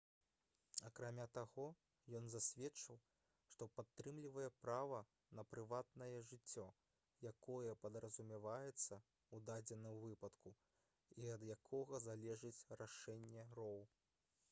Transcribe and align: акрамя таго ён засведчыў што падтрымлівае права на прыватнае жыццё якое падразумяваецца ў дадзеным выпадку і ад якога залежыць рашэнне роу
акрамя 0.87 1.25
таго 1.37 1.63
ён 2.19 2.27
засведчыў 2.33 2.95
што 3.49 3.65
падтрымлівае 3.79 4.47
права 4.63 5.01
на 5.39 5.43
прыватнае 5.51 6.23
жыццё 6.31 6.65
якое 7.31 7.73
падразумяваецца 7.83 8.99
ў 9.01 9.41
дадзеным 9.51 9.99
выпадку 10.07 10.55
і 11.25 11.29
ад 11.35 11.45
якога 11.57 12.01
залежыць 12.07 12.57
рашэнне 12.83 13.45
роу 13.61 13.81